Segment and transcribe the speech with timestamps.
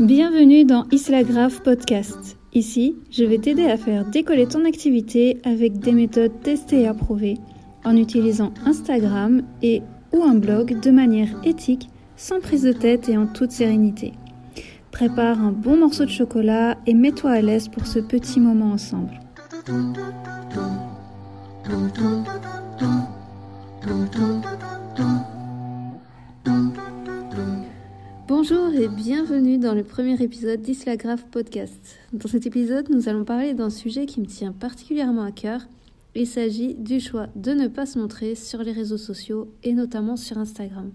[0.00, 2.36] Bienvenue dans Isla Grave Podcast.
[2.52, 7.38] Ici, je vais t'aider à faire décoller ton activité avec des méthodes testées et approuvées
[7.84, 9.82] en utilisant Instagram et
[10.12, 14.12] ou un blog de manière éthique, sans prise de tête et en toute sérénité.
[14.90, 19.20] Prépare un bon morceau de chocolat et mets-toi à l'aise pour ce petit moment ensemble.
[28.28, 31.96] Bonjour et bienvenue dans le premier épisode d'Islagraph Podcast.
[32.12, 35.60] Dans cet épisode, nous allons parler d'un sujet qui me tient particulièrement à cœur.
[36.16, 40.16] Il s'agit du choix de ne pas se montrer sur les réseaux sociaux et notamment
[40.16, 40.90] sur Instagram.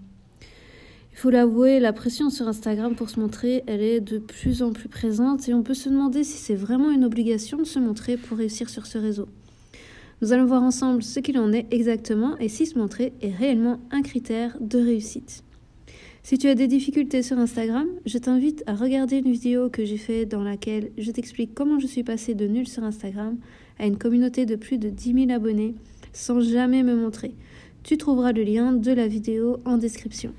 [1.14, 4.74] Il faut l'avouer, la pression sur Instagram pour se montrer, elle est de plus en
[4.74, 8.18] plus présente et on peut se demander si c'est vraiment une obligation de se montrer
[8.18, 9.30] pour réussir sur ce réseau.
[10.22, 13.80] Nous allons voir ensemble ce qu'il en est exactement et si se montrer est réellement
[13.90, 15.46] un critère de réussite.
[16.24, 19.98] Si tu as des difficultés sur Instagram, je t'invite à regarder une vidéo que j'ai
[19.98, 23.38] faite dans laquelle je t'explique comment je suis passée de nul sur Instagram
[23.80, 25.74] à une communauté de plus de 10 000 abonnés
[26.14, 27.34] sans jamais me montrer.
[27.84, 30.32] Tu trouveras le lien de la vidéo en description.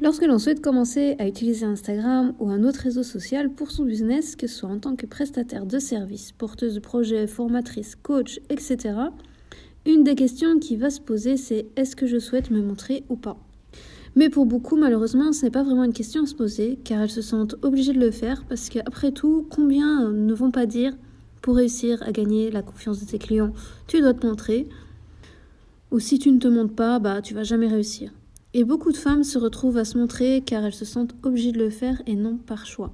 [0.00, 4.34] Lorsque l'on souhaite commencer à utiliser Instagram ou un autre réseau social pour son business,
[4.34, 8.94] que ce soit en tant que prestataire de services, porteuse de projets, formatrice, coach, etc.,
[9.84, 13.16] une des questions qui va se poser, c'est est-ce que je souhaite me montrer ou
[13.16, 13.36] pas?
[14.14, 17.10] Mais pour beaucoup, malheureusement, ce n'est pas vraiment une question à se poser, car elles
[17.10, 20.92] se sentent obligées de le faire, parce qu'après tout, combien ne vont pas dire,
[21.40, 23.52] pour réussir à gagner la confiance de tes clients,
[23.86, 24.68] tu dois te montrer,
[25.90, 28.12] ou si tu ne te montres pas, bah tu vas jamais réussir.
[28.54, 31.58] Et beaucoup de femmes se retrouvent à se montrer car elles se sentent obligées de
[31.58, 32.92] le faire et non par choix.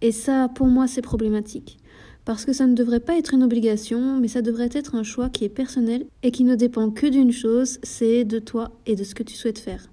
[0.00, 1.78] Et ça, pour moi, c'est problématique.
[2.24, 5.30] Parce que ça ne devrait pas être une obligation, mais ça devrait être un choix
[5.30, 9.04] qui est personnel et qui ne dépend que d'une chose, c'est de toi et de
[9.04, 9.88] ce que tu souhaites faire.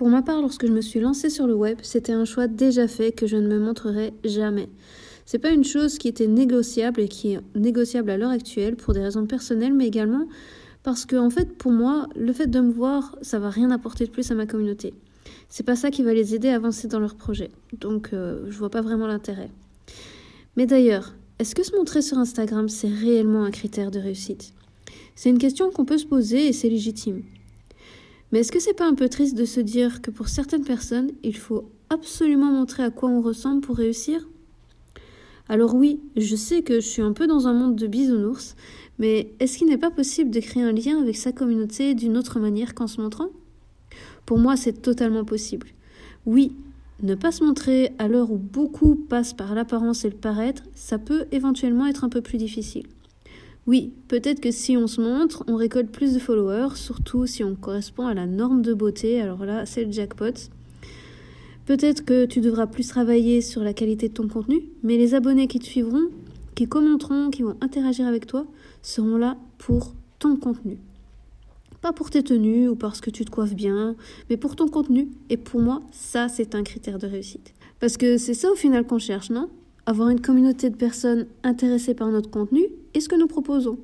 [0.00, 2.88] Pour ma part, lorsque je me suis lancée sur le web, c'était un choix déjà
[2.88, 4.70] fait que je ne me montrerai jamais.
[5.26, 8.94] C'est pas une chose qui était négociable et qui est négociable à l'heure actuelle pour
[8.94, 10.26] des raisons personnelles, mais également
[10.84, 14.06] parce que, en fait, pour moi, le fait de me voir, ça va rien apporter
[14.06, 14.94] de plus à ma communauté.
[15.50, 17.50] C'est pas ça qui va les aider à avancer dans leur projet.
[17.78, 19.50] Donc, euh, je vois pas vraiment l'intérêt.
[20.56, 24.54] Mais d'ailleurs, est-ce que se montrer sur Instagram, c'est réellement un critère de réussite?
[25.14, 27.20] C'est une question qu'on peut se poser et c'est légitime.
[28.32, 31.10] Mais est-ce que c'est pas un peu triste de se dire que pour certaines personnes,
[31.22, 34.28] il faut absolument montrer à quoi on ressemble pour réussir?
[35.48, 38.54] Alors oui, je sais que je suis un peu dans un monde de bisounours,
[39.00, 42.38] mais est-ce qu'il n'est pas possible de créer un lien avec sa communauté d'une autre
[42.38, 43.30] manière qu'en se montrant?
[44.26, 45.66] Pour moi, c'est totalement possible.
[46.24, 46.52] Oui,
[47.02, 50.98] ne pas se montrer à l'heure où beaucoup passent par l'apparence et le paraître, ça
[50.98, 52.86] peut éventuellement être un peu plus difficile.
[53.66, 57.54] Oui, peut-être que si on se montre, on récolte plus de followers, surtout si on
[57.54, 60.32] correspond à la norme de beauté, alors là, c'est le jackpot.
[61.66, 65.46] Peut-être que tu devras plus travailler sur la qualité de ton contenu, mais les abonnés
[65.46, 66.08] qui te suivront,
[66.54, 68.46] qui commenteront, qui vont interagir avec toi,
[68.82, 70.78] seront là pour ton contenu.
[71.80, 73.94] Pas pour tes tenues ou parce que tu te coiffes bien,
[74.28, 75.08] mais pour ton contenu.
[75.28, 77.54] Et pour moi, ça, c'est un critère de réussite.
[77.78, 79.48] Parce que c'est ça au final qu'on cherche, non?
[79.86, 82.64] Avoir une communauté de personnes intéressées par notre contenu
[82.94, 83.78] et ce que nous proposons.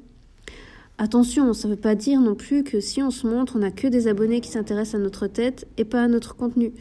[0.98, 3.70] Attention, ça ne veut pas dire non plus que si on se montre, on n'a
[3.70, 6.72] que des abonnés qui s'intéressent à notre tête et pas à notre contenu.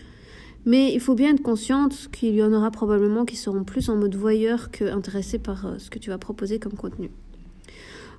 [0.66, 3.98] Mais il faut bien être consciente qu'il y en aura probablement qui seront plus en
[3.98, 7.12] mode voyeur que intéressés par euh, ce que tu vas proposer comme contenu.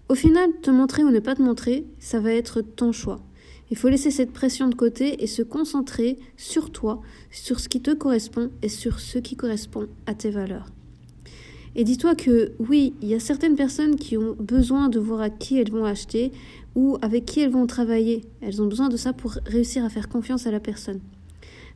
[0.08, 3.20] Au final, te montrer ou ne pas te montrer, ça va être ton choix.
[3.70, 7.00] Il faut laisser cette pression de côté et se concentrer sur toi,
[7.32, 10.75] sur ce qui te correspond et sur ce qui correspond à tes valeurs.
[11.78, 15.28] Et dis-toi que oui, il y a certaines personnes qui ont besoin de voir à
[15.28, 16.32] qui elles vont acheter
[16.74, 18.24] ou avec qui elles vont travailler.
[18.40, 21.00] Elles ont besoin de ça pour réussir à faire confiance à la personne.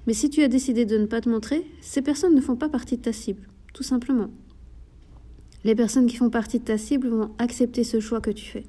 [0.07, 2.71] Mais si tu as décidé de ne pas te montrer, ces personnes ne font pas
[2.71, 4.31] partie de ta cible, tout simplement.
[5.65, 8.65] Les personnes qui font partie de ta cible vont accepter ce choix que tu fais.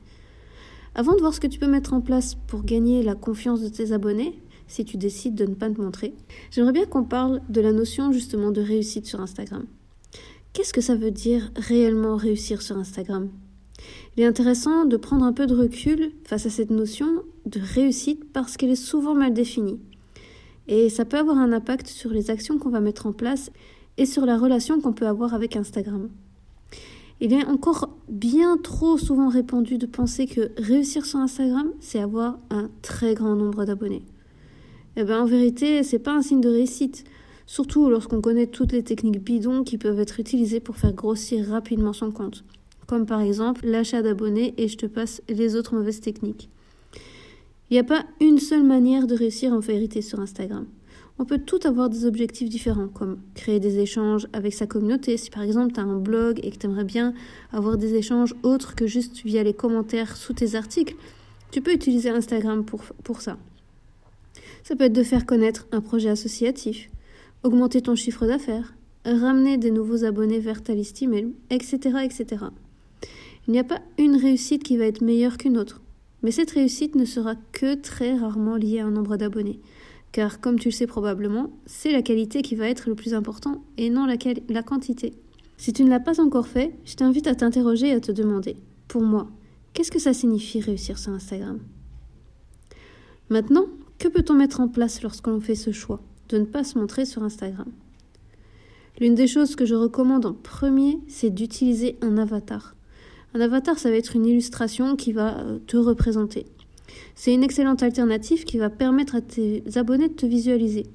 [0.95, 3.69] Avant de voir ce que tu peux mettre en place pour gagner la confiance de
[3.69, 4.37] tes abonnés,
[4.67, 6.13] si tu décides de ne pas te montrer,
[6.51, 9.65] j'aimerais bien qu'on parle de la notion justement de réussite sur Instagram.
[10.53, 13.29] Qu'est-ce que ça veut dire réellement réussir sur Instagram?
[14.15, 18.31] Il est intéressant de prendre un peu de recul face à cette notion de réussite
[18.33, 19.79] parce qu'elle est souvent mal définie.
[20.67, 23.49] Et ça peut avoir un impact sur les actions qu'on va mettre en place
[23.97, 26.09] et sur la relation qu'on peut avoir avec Instagram.
[27.21, 32.39] Il est encore bien trop souvent répandu de penser que réussir sur Instagram, c'est avoir
[32.49, 34.03] un très grand nombre d'abonnés.
[34.97, 37.05] Eh bien, en vérité, c'est pas un signe de réussite
[37.51, 41.91] surtout lorsqu'on connaît toutes les techniques bidons qui peuvent être utilisées pour faire grossir rapidement
[41.91, 42.45] son compte,
[42.87, 46.49] comme par exemple l'achat d'abonnés et je te passe les autres mauvaises techniques.
[47.69, 50.65] Il n'y a pas une seule manière de réussir en vérité sur Instagram.
[51.19, 55.17] On peut tout avoir des objectifs différents, comme créer des échanges avec sa communauté.
[55.17, 57.13] Si par exemple tu as un blog et que tu aimerais bien
[57.51, 60.95] avoir des échanges autres que juste via les commentaires sous tes articles,
[61.51, 63.37] tu peux utiliser Instagram pour, pour ça.
[64.63, 66.89] Ça peut être de faire connaître un projet associatif,
[67.43, 68.73] augmenter ton chiffre d'affaires,
[69.05, 72.45] ramener des nouveaux abonnés vers ta liste email, etc., etc.
[73.47, 75.81] Il n'y a pas une réussite qui va être meilleure qu'une autre,
[76.21, 79.59] mais cette réussite ne sera que très rarement liée à un nombre d'abonnés,
[80.11, 83.63] car comme tu le sais probablement, c'est la qualité qui va être le plus important
[83.77, 84.15] et non la,
[84.49, 85.13] la quantité.
[85.57, 88.55] Si tu ne l'as pas encore fait, je t'invite à t'interroger et à te demander,
[88.87, 89.27] pour moi,
[89.73, 91.59] qu'est-ce que ça signifie réussir sur Instagram?
[93.29, 93.65] Maintenant,
[93.97, 96.01] que peut-on mettre en place lorsqu'on fait ce choix?
[96.31, 97.67] De ne pas se montrer sur Instagram
[98.99, 102.75] L'une des choses que je recommande en premier, c'est d'utiliser un avatar.
[103.33, 106.45] Un avatar, ça va être une illustration qui va euh, te représenter.
[107.15, 110.85] C'est une excellente alternative qui va permettre à tes abonnés de te visualiser.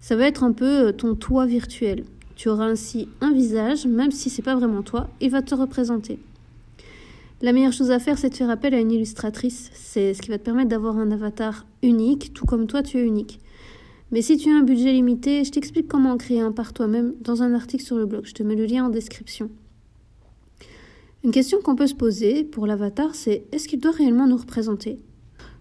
[0.00, 2.04] Ça va être un peu euh, ton toi virtuel.
[2.36, 6.18] Tu auras ainsi un visage, même si c'est pas vraiment toi, il va te représenter.
[7.42, 9.70] La meilleure chose à faire, c'est de faire appel à une illustratrice.
[9.72, 13.02] C'est ce qui va te permettre d'avoir un avatar unique, tout comme toi tu es
[13.02, 13.40] unique.
[14.12, 17.14] Mais si tu as un budget limité, je t'explique comment en créer un par toi-même
[17.20, 18.24] dans un article sur le blog.
[18.24, 19.50] Je te mets le lien en description.
[21.22, 24.98] Une question qu'on peut se poser pour l'avatar, c'est est-ce qu'il doit réellement nous représenter?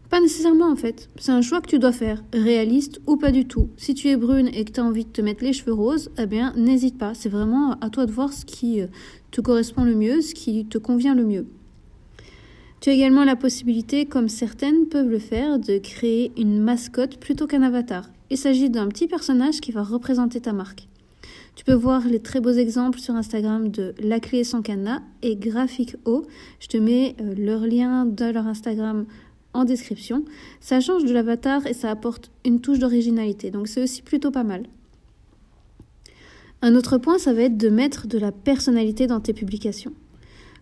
[0.09, 1.09] Pas nécessairement en fait.
[1.17, 3.69] C'est un choix que tu dois faire, réaliste ou pas du tout.
[3.77, 6.09] Si tu es brune et que tu as envie de te mettre les cheveux roses,
[6.17, 7.13] eh bien n'hésite pas.
[7.13, 8.87] C'est vraiment à toi de voir ce qui euh,
[9.29, 11.45] te correspond le mieux, ce qui te convient le mieux.
[12.79, 17.45] Tu as également la possibilité, comme certaines peuvent le faire, de créer une mascotte plutôt
[17.45, 18.09] qu'un avatar.
[18.29, 20.87] Il s'agit d'un petit personnage qui va représenter ta marque.
[21.55, 25.35] Tu peux voir les très beaux exemples sur Instagram de La Clé sans cadenas et
[25.35, 26.25] Graphic O.
[26.59, 29.05] Je te mets euh, leur lien de leur Instagram
[29.53, 30.23] en description.
[30.61, 34.43] Ça change de l'avatar et ça apporte une touche d'originalité, donc c'est aussi plutôt pas
[34.43, 34.63] mal.
[36.61, 39.93] Un autre point, ça va être de mettre de la personnalité dans tes publications.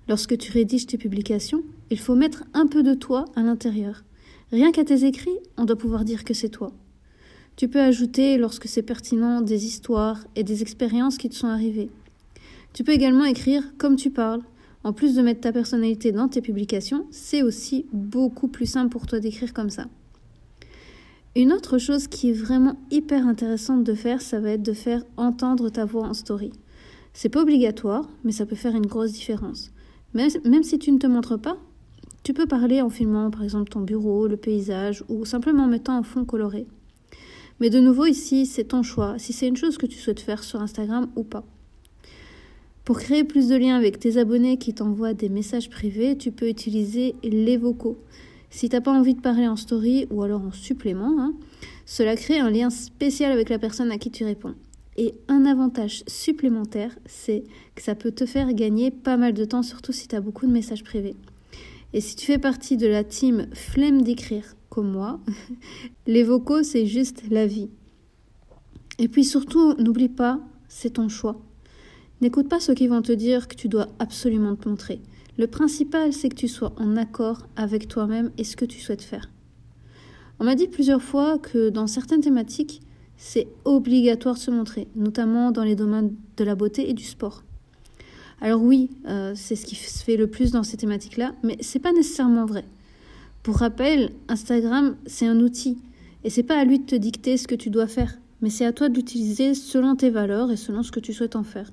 [0.08, 4.04] Lorsque tu rédiges tes publications, il faut mettre un peu de toi à l'intérieur.
[4.52, 6.72] Rien qu'à tes écrits, on doit pouvoir dire que c'est toi.
[7.58, 11.90] Tu peux ajouter, lorsque c'est pertinent, des histoires et des expériences qui te sont arrivées.
[12.74, 14.42] Tu peux également écrire comme tu parles.
[14.84, 19.08] En plus de mettre ta personnalité dans tes publications, c'est aussi beaucoup plus simple pour
[19.08, 19.88] toi d'écrire comme ça.
[21.36, 25.04] Une autre chose qui est vraiment hyper intéressante de faire, ça va être de faire
[25.18, 26.52] entendre ta voix en story.
[27.14, 29.72] C'est pas obligatoire, mais ça peut faire une grosse différence.
[30.14, 31.58] Même, si tu ne te montres pas,
[32.22, 35.98] tu peux parler en filmant par exemple ton bureau, le paysage ou simplement en mettant
[35.98, 36.68] un fond coloré.
[37.60, 40.44] Mais de nouveau ici, c'est ton choix, si c'est une chose que tu souhaites faire
[40.44, 41.44] sur Instagram ou pas.
[42.84, 46.48] Pour créer plus de liens avec tes abonnés qui t'envoient des messages privés, tu peux
[46.48, 47.98] utiliser les vocaux.
[48.50, 51.34] Si tu n'as pas envie de parler en story ou alors en supplément, hein,
[51.86, 54.56] cela crée un lien spécial avec la personne à qui tu réponds.
[54.96, 57.44] Et un avantage supplémentaire, c'est
[57.76, 60.48] que ça peut te faire gagner pas mal de temps, surtout si tu as beaucoup
[60.48, 61.16] de messages privés.
[61.94, 65.20] Et si tu fais partie de la team flemme d'écrire, comme moi,
[66.06, 67.68] les vocaux, c'est juste la vie.
[69.00, 71.42] Et puis surtout, n'oublie pas, c'est ton choix.
[72.22, 75.02] N'écoute pas ceux qui vont te dire que tu dois absolument te montrer.
[75.40, 79.02] Le principal, c'est que tu sois en accord avec toi-même et ce que tu souhaites
[79.02, 79.32] faire.
[80.40, 82.82] On m'a dit plusieurs fois que dans certaines thématiques,
[83.18, 87.42] c'est obligatoire de se montrer, notamment dans les domaines de la beauté et du sport.
[88.42, 91.80] Alors oui, euh, c'est ce qui se fait le plus dans ces thématiques-là, mais c'est
[91.80, 92.64] pas nécessairement vrai.
[93.44, 95.78] Pour rappel, Instagram, c'est un outil,
[96.24, 98.66] et c'est pas à lui de te dicter ce que tu dois faire, mais c'est
[98.66, 99.02] à toi de
[99.54, 101.72] selon tes valeurs et selon ce que tu souhaites en faire.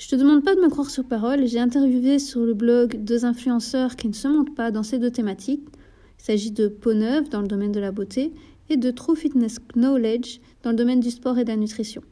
[0.00, 3.26] Je te demande pas de me croire sur parole, j'ai interviewé sur le blog deux
[3.26, 5.62] influenceurs qui ne se montrent pas dans ces deux thématiques.
[6.18, 8.32] Il s'agit de Peau Neuve dans le domaine de la beauté
[8.70, 12.02] et de True Fitness Knowledge dans le domaine du sport et de la nutrition.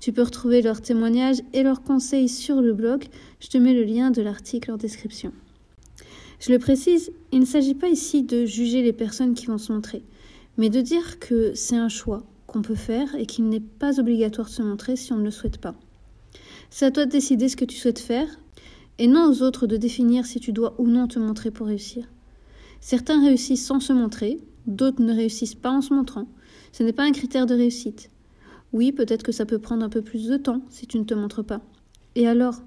[0.00, 3.04] Tu peux retrouver leurs témoignages et leurs conseils sur le blog.
[3.40, 5.32] Je te mets le lien de l'article en description.
[6.44, 9.72] Je le précise, il ne s'agit pas ici de juger les personnes qui vont se
[9.72, 10.02] montrer,
[10.58, 14.48] mais de dire que c'est un choix qu'on peut faire et qu'il n'est pas obligatoire
[14.48, 15.74] de se montrer si on ne le souhaite pas.
[16.68, 18.28] C'est à toi de décider ce que tu souhaites faire
[18.98, 22.04] et non aux autres de définir si tu dois ou non te montrer pour réussir.
[22.78, 26.26] Certains réussissent sans se montrer, D'autres ne réussissent pas en se montrant.
[26.72, 28.10] Ce n'est pas un critère de réussite.
[28.74, 31.14] Oui, peut-être que ça peut prendre un peu plus de temps si tu ne te
[31.14, 31.62] montres pas.
[32.14, 32.60] Et alors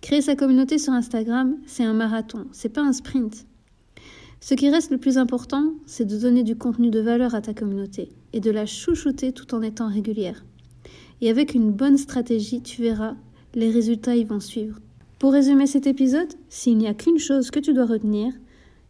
[0.00, 3.46] Créer sa communauté sur Instagram, c'est un marathon, c'est pas un sprint.
[4.40, 7.52] Ce qui reste le plus important, c'est de donner du contenu de valeur à ta
[7.52, 10.44] communauté et de la chouchouter tout en étant régulière.
[11.20, 13.16] Et avec une bonne stratégie, tu verras,
[13.54, 14.78] les résultats y vont suivre.
[15.18, 18.32] Pour résumer cet épisode, s'il n'y a qu'une chose que tu dois retenir,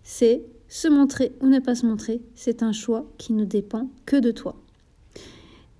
[0.03, 4.17] c'est Se montrer ou ne pas se montrer, c'est un choix qui ne dépend que
[4.17, 4.55] de toi.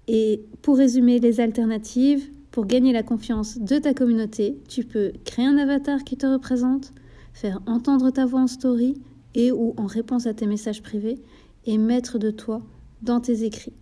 [0.07, 5.47] Et pour résumer les alternatives, pour gagner la confiance de ta communauté, tu peux créer
[5.47, 6.93] un avatar qui te représente,
[7.33, 9.01] faire entendre ta voix en story
[9.37, 11.21] et ou en réponse à tes messages privés
[11.67, 12.61] et mettre de toi
[13.01, 13.75] dans tes écrits.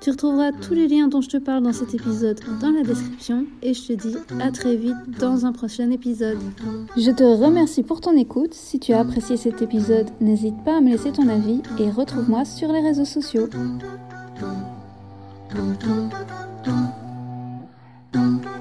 [0.00, 3.44] Tu retrouveras tous les liens dont je te parle dans cet épisode dans la description
[3.62, 6.38] et je te dis à très vite dans un prochain épisode.
[6.96, 8.54] Je te remercie pour ton écoute.
[8.54, 12.46] Si tu as apprécié cet épisode, n'hésite pas à me laisser ton avis et retrouve-moi
[12.46, 13.50] sur les réseaux sociaux.
[18.12, 18.59] 嗯